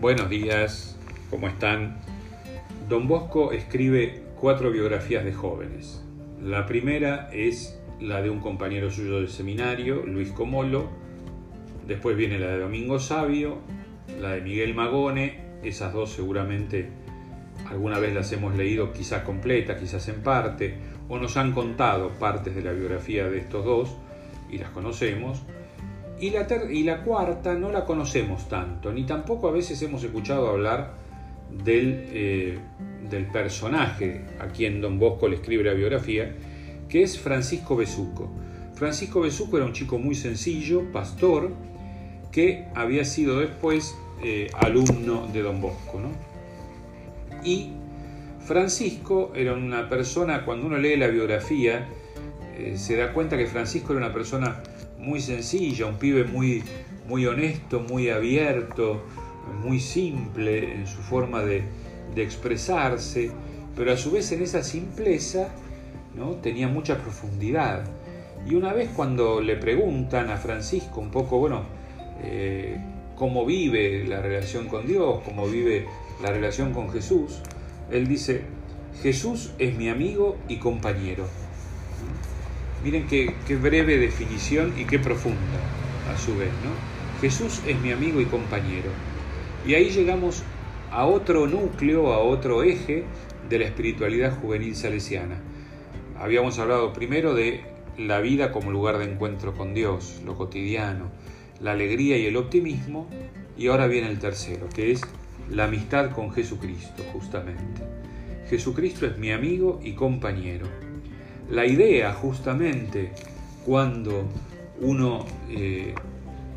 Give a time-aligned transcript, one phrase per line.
[0.00, 0.96] Buenos días,
[1.28, 1.98] ¿cómo están?
[2.88, 6.02] Don Bosco escribe cuatro biografías de jóvenes.
[6.42, 10.88] La primera es la de un compañero suyo del seminario, Luis Comolo.
[11.86, 13.58] Después viene la de Domingo Sabio,
[14.18, 15.44] la de Miguel Magone.
[15.62, 16.88] Esas dos seguramente
[17.68, 20.76] alguna vez las hemos leído quizás completa, quizás en parte,
[21.10, 23.94] o nos han contado partes de la biografía de estos dos
[24.50, 25.42] y las conocemos.
[26.20, 30.48] Y la, y la cuarta no la conocemos tanto, ni tampoco a veces hemos escuchado
[30.48, 30.92] hablar
[31.50, 32.58] del, eh,
[33.08, 36.34] del personaje a quien don Bosco le escribe la biografía,
[36.88, 38.30] que es Francisco Besuco.
[38.74, 41.52] Francisco Besuco era un chico muy sencillo, pastor,
[42.30, 46.00] que había sido después eh, alumno de don Bosco.
[46.00, 46.10] ¿no?
[47.44, 47.72] Y
[48.44, 51.88] Francisco era una persona, cuando uno lee la biografía,
[52.56, 54.62] eh, se da cuenta que Francisco era una persona
[55.00, 56.62] muy sencilla, un pibe muy,
[57.08, 59.02] muy honesto, muy abierto,
[59.64, 61.64] muy simple en su forma de,
[62.16, 63.30] expresarse,
[63.76, 65.48] pero a su vez en esa simpleza
[66.14, 66.32] ¿no?
[66.36, 67.84] tenía mucha profundidad.
[68.48, 71.62] Y una vez cuando le preguntan a Francisco un poco, bueno,
[72.22, 72.78] eh,
[73.16, 75.86] cómo vive la relación con Dios, cómo vive
[76.22, 77.40] la relación con Jesús,
[77.90, 78.42] él dice,
[79.02, 81.26] Jesús es mi amigo y compañero.
[82.82, 85.60] Miren qué, breve definición y qué profunda
[86.10, 86.70] a su vez, ¿no?
[87.20, 88.90] Jesús es mi amigo y compañero.
[89.66, 90.42] Y ahí llegamos
[90.90, 93.04] a otro núcleo, a otro eje
[93.50, 95.36] de la espiritualidad juvenil salesiana.
[96.18, 97.60] Habíamos hablado primero de
[97.98, 101.10] la vida como lugar de encuentro con Dios, lo cotidiano,
[101.60, 103.10] la alegría y el optimismo,
[103.58, 105.02] y ahora viene el tercero, que es
[105.50, 107.82] la amistad con Jesucristo, justamente.
[108.48, 110.89] Jesucristo es mi amigo y compañero
[111.50, 113.12] la idea justamente
[113.66, 114.24] cuando
[114.80, 115.94] uno eh,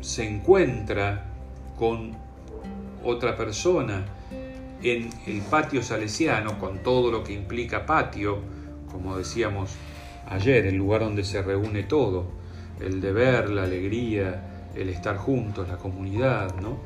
[0.00, 1.26] se encuentra
[1.76, 2.12] con
[3.02, 4.04] otra persona
[4.82, 8.38] en el patio salesiano, con todo lo que implica patio,
[8.90, 9.70] como decíamos
[10.28, 12.26] ayer, el lugar donde se reúne todo,
[12.80, 16.78] el deber, la alegría, el estar juntos, la comunidad, ¿no?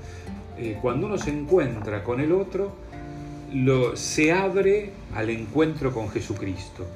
[0.56, 2.72] Eh, cuando uno se encuentra con el otro,
[3.52, 6.86] lo, se abre al encuentro con Jesucristo.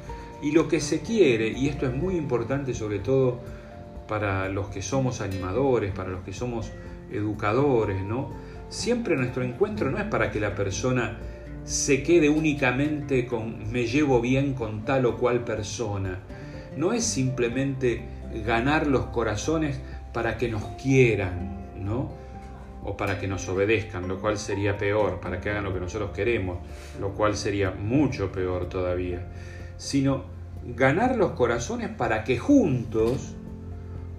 [0.42, 3.38] Y lo que se quiere, y esto es muy importante sobre todo
[4.08, 6.72] para los que somos animadores, para los que somos
[7.12, 8.32] educadores, ¿no?
[8.68, 11.16] Siempre nuestro encuentro no es para que la persona
[11.64, 16.18] se quede únicamente con me llevo bien con tal o cual persona.
[16.76, 18.02] No es simplemente
[18.44, 19.78] ganar los corazones
[20.12, 22.10] para que nos quieran, ¿no?
[22.82, 26.10] O para que nos obedezcan, lo cual sería peor, para que hagan lo que nosotros
[26.10, 26.58] queremos,
[26.98, 29.24] lo cual sería mucho peor todavía
[29.76, 30.24] sino
[30.64, 33.34] ganar los corazones para que juntos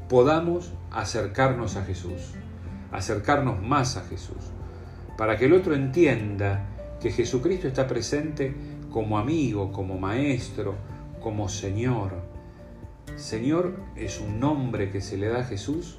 [0.09, 2.33] podamos acercarnos a Jesús,
[2.91, 4.51] acercarnos más a Jesús,
[5.17, 6.65] para que el otro entienda
[6.99, 8.53] que Jesucristo está presente
[8.91, 10.75] como amigo, como maestro,
[11.21, 12.11] como Señor.
[13.15, 15.97] Señor es un nombre que se le da a Jesús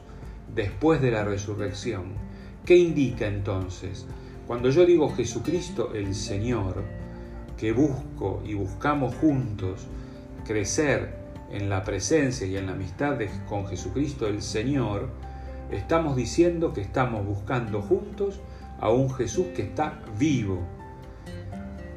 [0.54, 2.14] después de la resurrección.
[2.64, 4.06] ¿Qué indica entonces?
[4.46, 6.82] Cuando yo digo Jesucristo el Señor,
[7.56, 9.86] que busco y buscamos juntos
[10.44, 11.14] crecer
[11.50, 15.08] en la presencia y en la amistad con Jesucristo el Señor,
[15.70, 18.40] estamos diciendo que estamos buscando juntos
[18.80, 20.60] a un Jesús que está vivo.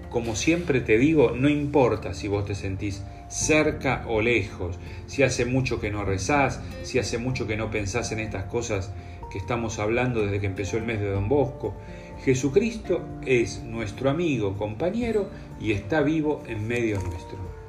[0.09, 5.45] Como siempre te digo, no importa si vos te sentís cerca o lejos, si hace
[5.45, 8.91] mucho que no rezás, si hace mucho que no pensás en estas cosas
[9.31, 11.75] que estamos hablando desde que empezó el mes de Don Bosco.
[12.23, 15.29] Jesucristo es nuestro amigo, compañero
[15.59, 17.66] y está vivo en medio nuestro.